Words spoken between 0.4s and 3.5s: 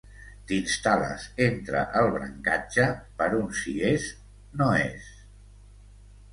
T'instal·les entre el brancatge per